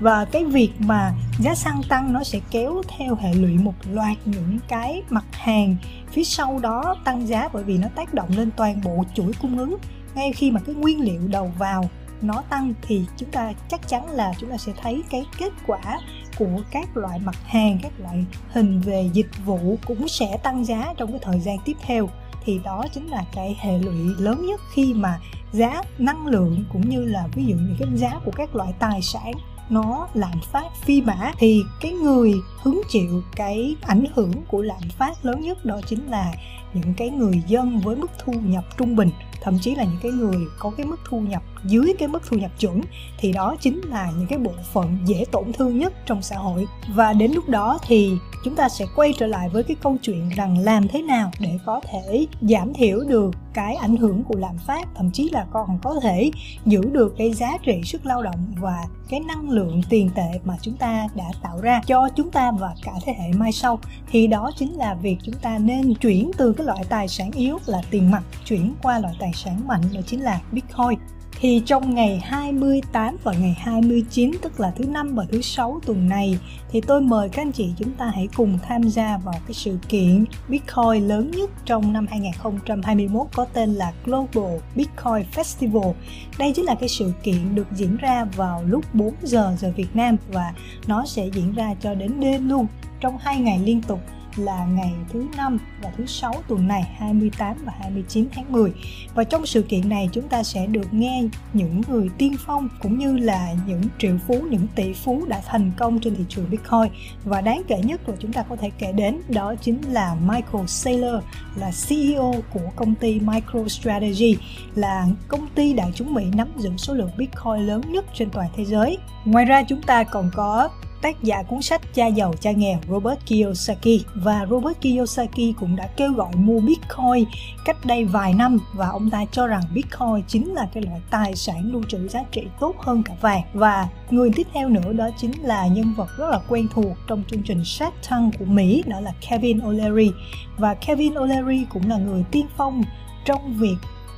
Và 0.00 0.24
cái 0.24 0.44
việc 0.44 0.70
mà 0.78 1.12
giá 1.38 1.54
xăng 1.54 1.80
tăng 1.88 2.12
nó 2.12 2.24
sẽ 2.24 2.40
kéo 2.50 2.82
theo 2.98 3.14
hệ 3.14 3.34
lụy 3.34 3.58
một 3.58 3.74
loạt 3.92 4.16
những 4.24 4.58
cái 4.68 5.02
mặt 5.10 5.24
hàng 5.32 5.76
phía 6.12 6.24
sau 6.24 6.58
đó 6.58 6.96
tăng 7.04 7.28
giá 7.28 7.48
bởi 7.52 7.64
vì 7.64 7.78
nó 7.78 7.88
tác 7.94 8.14
động 8.14 8.28
lên 8.36 8.50
toàn 8.56 8.80
bộ 8.84 9.04
chuỗi 9.14 9.32
cung 9.42 9.58
ứng. 9.58 9.76
Ngay 10.14 10.32
khi 10.32 10.50
mà 10.50 10.60
cái 10.66 10.74
nguyên 10.74 11.00
liệu 11.00 11.20
đầu 11.28 11.52
vào 11.58 11.90
nó 12.22 12.42
tăng 12.50 12.74
thì 12.82 13.06
chúng 13.16 13.30
ta 13.30 13.52
chắc 13.68 13.88
chắn 13.88 14.10
là 14.10 14.32
chúng 14.38 14.50
ta 14.50 14.56
sẽ 14.56 14.72
thấy 14.82 15.02
cái 15.10 15.26
kết 15.38 15.52
quả 15.66 15.98
của 16.38 16.60
các 16.70 16.96
loại 16.96 17.18
mặt 17.18 17.36
hàng, 17.44 17.78
các 17.82 17.92
loại 17.98 18.24
hình 18.48 18.80
về 18.80 19.10
dịch 19.12 19.30
vụ 19.44 19.78
cũng 19.86 20.08
sẽ 20.08 20.36
tăng 20.42 20.64
giá 20.64 20.94
trong 20.96 21.10
cái 21.10 21.20
thời 21.22 21.40
gian 21.40 21.56
tiếp 21.64 21.76
theo. 21.82 22.08
Thì 22.44 22.60
đó 22.64 22.84
chính 22.92 23.08
là 23.08 23.24
cái 23.34 23.56
hệ 23.60 23.78
lụy 23.78 24.14
lớn 24.18 24.46
nhất 24.46 24.60
khi 24.74 24.94
mà 24.94 25.20
giá 25.52 25.82
năng 25.98 26.26
lượng 26.26 26.64
cũng 26.72 26.88
như 26.88 27.04
là 27.04 27.26
ví 27.34 27.44
dụ 27.44 27.56
như 27.56 27.76
cái 27.78 27.88
giá 27.94 28.20
của 28.24 28.30
các 28.30 28.56
loại 28.56 28.72
tài 28.78 29.02
sản 29.02 29.32
nó 29.70 30.08
lạm 30.14 30.40
phát 30.52 30.76
phi 30.82 31.02
mã 31.02 31.32
thì 31.38 31.62
cái 31.80 31.92
người 31.92 32.34
hứng 32.62 32.82
chịu 32.88 33.22
cái 33.36 33.76
ảnh 33.82 34.04
hưởng 34.14 34.32
của 34.48 34.62
lạm 34.62 34.82
phát 34.98 35.24
lớn 35.24 35.40
nhất 35.40 35.64
đó 35.64 35.80
chính 35.86 36.10
là 36.10 36.32
những 36.74 36.94
cái 36.94 37.10
người 37.10 37.42
dân 37.46 37.80
với 37.80 37.96
mức 37.96 38.10
thu 38.24 38.32
nhập 38.32 38.64
trung 38.78 38.96
bình, 38.96 39.10
thậm 39.42 39.58
chí 39.58 39.74
là 39.74 39.84
những 39.84 39.98
cái 40.02 40.12
người 40.12 40.36
có 40.58 40.70
cái 40.76 40.86
mức 40.86 41.00
thu 41.08 41.20
nhập 41.20 41.42
dưới 41.64 41.94
cái 41.98 42.08
mức 42.08 42.22
thu 42.30 42.36
nhập 42.36 42.50
chuẩn, 42.58 42.80
thì 43.18 43.32
đó 43.32 43.56
chính 43.60 43.80
là 43.84 44.12
những 44.18 44.26
cái 44.26 44.38
bộ 44.38 44.52
phận 44.72 44.98
dễ 45.04 45.24
tổn 45.32 45.52
thương 45.52 45.78
nhất 45.78 45.92
trong 46.06 46.22
xã 46.22 46.36
hội. 46.36 46.66
Và 46.94 47.12
đến 47.12 47.32
lúc 47.32 47.48
đó 47.48 47.78
thì 47.86 48.12
chúng 48.44 48.56
ta 48.56 48.68
sẽ 48.68 48.86
quay 48.96 49.14
trở 49.18 49.26
lại 49.26 49.48
với 49.48 49.62
cái 49.62 49.76
câu 49.82 49.96
chuyện 50.02 50.28
rằng 50.28 50.58
làm 50.58 50.88
thế 50.88 51.02
nào 51.02 51.30
để 51.40 51.58
có 51.66 51.80
thể 51.90 52.26
giảm 52.40 52.74
thiểu 52.74 53.00
được 53.00 53.30
cái 53.54 53.74
ảnh 53.74 53.96
hưởng 53.96 54.24
của 54.24 54.38
lạm 54.38 54.58
phát, 54.58 54.88
thậm 54.94 55.10
chí 55.10 55.28
là 55.32 55.46
còn 55.50 55.78
có 55.82 56.00
thể 56.02 56.30
giữ 56.66 56.80
được 56.92 57.14
cái 57.18 57.32
giá 57.32 57.56
trị 57.62 57.80
sức 57.84 58.06
lao 58.06 58.22
động 58.22 58.52
và 58.60 58.84
cái 59.08 59.20
năng 59.20 59.50
lượng 59.50 59.80
tiền 59.88 60.10
tệ 60.14 60.40
mà 60.44 60.56
chúng 60.62 60.76
ta 60.76 61.08
đã 61.14 61.24
tạo 61.42 61.60
ra 61.60 61.80
cho 61.86 62.08
chúng 62.16 62.30
ta 62.30 62.50
và 62.50 62.74
cả 62.82 62.92
thế 63.04 63.14
hệ 63.18 63.32
mai 63.32 63.52
sau. 63.52 63.78
Thì 64.10 64.26
đó 64.26 64.50
chính 64.56 64.72
là 64.72 64.94
việc 64.94 65.16
chúng 65.22 65.34
ta 65.34 65.58
nên 65.58 65.94
chuyển 65.94 66.30
từ 66.36 66.52
cái 66.52 66.66
loại 66.66 66.84
tài 66.88 67.08
sản 67.08 67.30
yếu 67.32 67.58
là 67.66 67.82
tiền 67.90 68.10
mặt 68.10 68.22
chuyển 68.44 68.74
qua 68.82 68.98
loại 68.98 69.14
tài 69.18 69.32
sản 69.34 69.68
mạnh, 69.68 69.82
đó 69.94 70.00
chính 70.06 70.20
là 70.20 70.40
Bitcoin 70.52 70.98
thì 71.42 71.62
trong 71.66 71.94
ngày 71.94 72.20
28 72.24 73.16
và 73.22 73.32
ngày 73.32 73.56
29 73.58 74.30
tức 74.42 74.60
là 74.60 74.70
thứ 74.70 74.84
năm 74.84 75.14
và 75.14 75.24
thứ 75.30 75.40
sáu 75.40 75.80
tuần 75.86 76.08
này, 76.08 76.38
thì 76.70 76.80
tôi 76.80 77.00
mời 77.00 77.28
các 77.28 77.42
anh 77.42 77.52
chị 77.52 77.70
chúng 77.78 77.92
ta 77.92 78.12
hãy 78.14 78.28
cùng 78.36 78.58
tham 78.68 78.82
gia 78.82 79.18
vào 79.18 79.34
cái 79.46 79.54
sự 79.54 79.78
kiện 79.88 80.24
Bitcoin 80.48 81.08
lớn 81.08 81.30
nhất 81.30 81.50
trong 81.64 81.92
năm 81.92 82.06
2021 82.10 83.26
có 83.32 83.44
tên 83.44 83.74
là 83.74 83.92
Global 84.04 84.58
Bitcoin 84.74 85.26
Festival. 85.34 85.92
Đây 86.38 86.52
chính 86.56 86.64
là 86.64 86.74
cái 86.74 86.88
sự 86.88 87.12
kiện 87.22 87.54
được 87.54 87.66
diễn 87.72 87.96
ra 87.96 88.24
vào 88.24 88.62
lúc 88.64 88.84
4 88.94 89.14
giờ 89.22 89.56
giờ 89.58 89.72
Việt 89.76 89.96
Nam 89.96 90.16
và 90.32 90.52
nó 90.86 91.04
sẽ 91.06 91.28
diễn 91.34 91.54
ra 91.54 91.74
cho 91.80 91.94
đến 91.94 92.20
đêm 92.20 92.48
luôn, 92.48 92.66
trong 93.00 93.18
hai 93.18 93.40
ngày 93.40 93.58
liên 93.58 93.82
tục 93.82 94.00
là 94.38 94.66
ngày 94.66 94.92
thứ 95.12 95.26
năm 95.36 95.58
và 95.82 95.90
thứ 95.96 96.06
sáu 96.06 96.34
tuần 96.48 96.68
này 96.68 96.82
28 96.98 97.56
và 97.64 97.72
29 97.80 98.26
tháng 98.34 98.52
10 98.52 98.72
và 99.14 99.24
trong 99.24 99.46
sự 99.46 99.62
kiện 99.62 99.88
này, 99.88 100.08
chúng 100.12 100.28
ta 100.28 100.42
sẽ 100.42 100.66
được 100.66 100.94
nghe 100.94 101.22
những 101.52 101.80
người 101.88 102.10
tiên 102.18 102.36
phong 102.46 102.68
cũng 102.82 102.98
như 102.98 103.16
là 103.16 103.54
những 103.66 103.82
triệu 103.98 104.16
phú, 104.26 104.40
những 104.50 104.66
tỷ 104.74 104.92
phú 104.92 105.24
đã 105.28 105.42
thành 105.46 105.72
công 105.76 106.00
trên 106.00 106.14
thị 106.16 106.24
trường 106.28 106.50
Bitcoin 106.50 106.92
và 107.24 107.40
đáng 107.40 107.62
kể 107.68 107.80
nhất 107.84 108.08
là 108.08 108.14
chúng 108.18 108.32
ta 108.32 108.42
có 108.42 108.56
thể 108.56 108.70
kể 108.78 108.92
đến 108.92 109.20
đó 109.28 109.54
chính 109.54 109.80
là 109.88 110.16
Michael 110.26 110.66
Saylor, 110.66 111.22
là 111.56 111.70
CEO 111.88 112.34
của 112.52 112.70
công 112.76 112.94
ty 112.94 113.20
MicroStrategy, 113.20 114.36
là 114.74 115.06
công 115.28 115.48
ty 115.54 115.72
đại 115.72 115.90
chúng 115.94 116.14
Mỹ 116.14 116.24
nắm 116.34 116.48
giữ 116.56 116.70
số 116.76 116.94
lượng 116.94 117.10
Bitcoin 117.18 117.66
lớn 117.66 117.80
nhất 117.88 118.04
trên 118.14 118.30
toàn 118.30 118.48
thế 118.56 118.64
giới. 118.64 118.98
Ngoài 119.24 119.44
ra, 119.44 119.62
chúng 119.62 119.82
ta 119.82 120.04
còn 120.04 120.30
có 120.34 120.68
tác 121.02 121.22
giả 121.22 121.42
cuốn 121.42 121.62
sách 121.62 121.80
Cha 121.94 122.06
giàu 122.06 122.34
cha 122.40 122.50
nghèo, 122.50 122.78
Robert 122.88 123.18
Kiyosaki. 123.26 124.04
Và 124.14 124.46
Robert 124.50 124.80
Kiyosaki 124.80 125.54
cũng 125.60 125.76
đã 125.76 125.86
kêu 125.96 126.12
gọi 126.12 126.32
mua 126.36 126.60
Bitcoin 126.60 127.24
cách 127.64 127.76
đây 127.84 128.04
vài 128.04 128.34
năm 128.34 128.58
và 128.74 128.88
ông 128.88 129.10
ta 129.10 129.24
cho 129.32 129.46
rằng 129.46 129.62
Bitcoin 129.74 130.22
chính 130.26 130.54
là 130.54 130.68
cái 130.74 130.82
loại 130.82 131.00
tài 131.10 131.36
sản 131.36 131.72
lưu 131.72 131.82
trữ 131.88 132.08
giá 132.08 132.20
trị 132.32 132.42
tốt 132.60 132.74
hơn 132.78 133.02
cả 133.02 133.14
vàng. 133.20 133.42
Và 133.54 133.88
người 134.10 134.30
tiếp 134.36 134.46
theo 134.52 134.68
nữa 134.68 134.92
đó 134.92 135.08
chính 135.16 135.32
là 135.42 135.66
nhân 135.66 135.94
vật 135.96 136.08
rất 136.18 136.30
là 136.30 136.40
quen 136.48 136.68
thuộc 136.74 136.96
trong 137.06 137.22
chương 137.30 137.42
trình 137.42 137.64
Shark 137.64 137.94
Tank 138.10 138.38
của 138.38 138.44
Mỹ, 138.44 138.82
đó 138.86 139.00
là 139.00 139.12
Kevin 139.28 139.58
O'Leary. 139.58 140.10
Và 140.58 140.74
Kevin 140.74 141.14
O'Leary 141.14 141.64
cũng 141.72 141.88
là 141.88 141.96
người 141.96 142.24
tiên 142.30 142.46
phong 142.56 142.82
trong 143.24 143.54
việc 143.58 143.76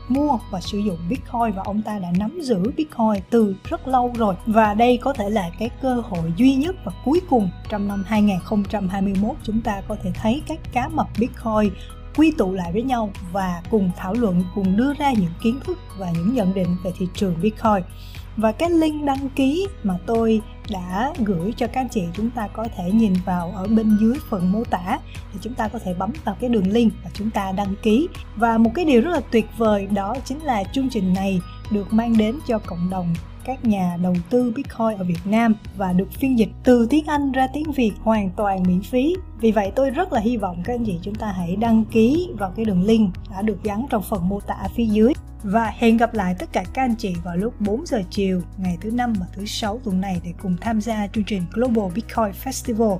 mua 0.08 0.38
và 0.50 0.60
sử 0.60 0.78
dụng 0.78 0.98
Bitcoin 1.08 1.52
và 1.56 1.62
ông 1.64 1.82
ta 1.82 1.98
đã 1.98 2.08
nắm 2.18 2.40
giữ 2.40 2.72
Bitcoin 2.76 3.22
từ 3.30 3.56
rất 3.64 3.88
lâu 3.88 4.12
rồi. 4.16 4.34
Và 4.46 4.74
đây 4.74 4.98
có 5.02 5.12
thể 5.12 5.30
là 5.30 5.50
cái 5.58 5.70
cơ 5.82 6.02
hội 6.08 6.32
duy 6.36 6.54
nhất 6.54 6.76
và 6.84 6.92
cuối 7.04 7.20
cùng 7.30 7.50
trong 7.68 7.88
năm 7.88 8.04
2021 8.06 9.36
chúng 9.42 9.60
ta 9.60 9.82
có 9.88 9.96
thể 10.02 10.10
thấy 10.22 10.42
các 10.46 10.58
cá 10.72 10.88
mập 10.88 11.08
Bitcoin 11.18 11.72
quy 12.16 12.32
tụ 12.38 12.52
lại 12.52 12.72
với 12.72 12.82
nhau 12.82 13.10
và 13.32 13.62
cùng 13.70 13.90
thảo 13.96 14.14
luận, 14.14 14.44
cùng 14.54 14.76
đưa 14.76 14.94
ra 14.94 15.12
những 15.12 15.32
kiến 15.42 15.60
thức 15.64 15.78
và 15.98 16.10
những 16.10 16.34
nhận 16.34 16.54
định 16.54 16.76
về 16.84 16.92
thị 16.98 17.08
trường 17.14 17.34
Bitcoin. 17.42 17.82
Và 18.36 18.52
cái 18.52 18.70
link 18.70 19.04
đăng 19.04 19.28
ký 19.28 19.66
mà 19.82 19.98
tôi 20.06 20.40
đã 20.70 21.12
gửi 21.18 21.54
cho 21.56 21.66
các 21.66 21.80
anh 21.80 21.88
chị, 21.88 22.02
chúng 22.14 22.30
ta 22.30 22.48
có 22.48 22.66
thể 22.76 22.90
nhìn 22.92 23.12
vào 23.24 23.52
ở 23.56 23.66
bên 23.66 23.96
dưới 24.00 24.14
phần 24.30 24.52
mô 24.52 24.64
tả 24.64 24.98
thì 25.32 25.38
chúng 25.42 25.54
ta 25.54 25.68
có 25.68 25.78
thể 25.78 25.94
bấm 25.94 26.12
vào 26.24 26.36
cái 26.40 26.50
đường 26.50 26.72
link 26.72 26.92
và 27.04 27.10
chúng 27.14 27.30
ta 27.30 27.52
đăng 27.52 27.74
ký. 27.82 28.08
Và 28.36 28.58
một 28.58 28.70
cái 28.74 28.84
điều 28.84 29.00
rất 29.00 29.10
là 29.10 29.20
tuyệt 29.30 29.46
vời, 29.56 29.86
đó 29.86 30.14
chính 30.24 30.40
là 30.42 30.64
chương 30.64 30.88
trình 30.90 31.14
này 31.14 31.40
được 31.70 31.92
mang 31.92 32.16
đến 32.16 32.38
cho 32.46 32.58
cộng 32.58 32.90
đồng 32.90 33.14
các 33.44 33.64
nhà 33.64 33.96
đầu 34.02 34.14
tư 34.30 34.52
Bitcoin 34.56 34.98
ở 34.98 35.04
Việt 35.04 35.20
Nam 35.24 35.54
và 35.76 35.92
được 35.92 36.12
phiên 36.12 36.38
dịch 36.38 36.48
từ 36.64 36.86
tiếng 36.90 37.06
Anh 37.06 37.32
ra 37.32 37.46
tiếng 37.52 37.72
Việt 37.72 37.92
hoàn 38.02 38.30
toàn 38.30 38.62
miễn 38.62 38.82
phí. 38.82 39.14
Vì 39.40 39.52
vậy, 39.52 39.72
tôi 39.74 39.90
rất 39.90 40.12
là 40.12 40.20
hy 40.20 40.36
vọng 40.36 40.62
các 40.64 40.74
anh 40.74 40.84
chị 40.84 40.98
chúng 41.02 41.14
ta 41.14 41.32
hãy 41.32 41.56
đăng 41.56 41.84
ký 41.84 42.28
vào 42.38 42.52
cái 42.56 42.64
đường 42.64 42.82
link 42.82 43.10
đã 43.30 43.42
được 43.42 43.62
gắn 43.64 43.86
trong 43.90 44.02
phần 44.02 44.28
mô 44.28 44.40
tả 44.40 44.68
phía 44.74 44.84
dưới. 44.84 45.12
Và 45.42 45.72
hẹn 45.78 45.96
gặp 45.96 46.14
lại 46.14 46.34
tất 46.38 46.52
cả 46.52 46.64
các 46.74 46.82
anh 46.82 46.94
chị 46.98 47.14
vào 47.24 47.36
lúc 47.36 47.60
4 47.60 47.86
giờ 47.86 48.02
chiều, 48.10 48.42
ngày 48.58 48.78
thứ 48.80 48.90
năm 48.90 49.12
và 49.20 49.26
thứ 49.32 49.46
sáu 49.46 49.80
tuần 49.84 50.00
này 50.00 50.20
để 50.24 50.32
cùng 50.42 50.56
tham 50.60 50.80
gia 50.80 51.06
chương 51.06 51.24
trình 51.24 51.42
Global 51.52 51.92
Bitcoin 51.94 52.30
Festival. 52.44 52.98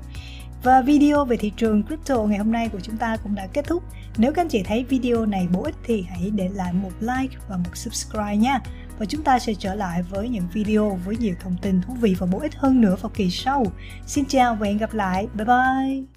Và 0.62 0.82
video 0.82 1.24
về 1.24 1.36
thị 1.36 1.52
trường 1.56 1.82
crypto 1.82 2.22
ngày 2.22 2.38
hôm 2.38 2.52
nay 2.52 2.68
của 2.68 2.80
chúng 2.80 2.96
ta 2.96 3.16
cũng 3.16 3.34
đã 3.34 3.46
kết 3.46 3.66
thúc. 3.66 3.82
Nếu 4.16 4.32
các 4.32 4.42
anh 4.42 4.48
chị 4.48 4.62
thấy 4.62 4.84
video 4.84 5.26
này 5.26 5.48
bổ 5.52 5.62
ích 5.62 5.74
thì 5.84 6.02
hãy 6.08 6.30
để 6.30 6.48
lại 6.48 6.72
một 6.72 6.90
like 7.00 7.36
và 7.48 7.56
một 7.56 7.76
subscribe 7.76 8.36
nha. 8.36 8.60
Và 8.98 9.06
chúng 9.06 9.22
ta 9.22 9.38
sẽ 9.38 9.54
trở 9.54 9.74
lại 9.74 10.02
với 10.02 10.28
những 10.28 10.48
video 10.52 10.98
với 11.04 11.16
nhiều 11.16 11.34
thông 11.40 11.56
tin 11.62 11.80
thú 11.82 11.94
vị 11.94 12.16
và 12.18 12.26
bổ 12.26 12.40
ích 12.40 12.54
hơn 12.56 12.80
nữa 12.80 12.96
vào 13.00 13.10
kỳ 13.14 13.30
sau. 13.30 13.64
Xin 14.06 14.24
chào 14.24 14.54
và 14.54 14.66
hẹn 14.66 14.78
gặp 14.78 14.94
lại. 14.94 15.26
Bye 15.34 15.44
bye! 15.44 16.13